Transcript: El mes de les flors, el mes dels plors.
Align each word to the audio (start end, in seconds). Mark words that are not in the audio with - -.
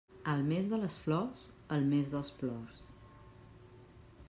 El 0.31 0.39
mes 0.45 0.69
de 0.71 0.79
les 0.83 0.95
flors, 1.01 1.43
el 1.77 1.85
mes 1.91 2.09
dels 2.15 2.33
plors. 2.41 2.83